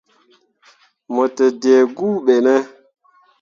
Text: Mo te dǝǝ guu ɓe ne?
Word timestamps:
Mo 1.13 1.23
te 1.35 1.45
dǝǝ 1.61 1.79
guu 1.95 2.13
ɓe 2.25 2.35
ne? 2.45 2.55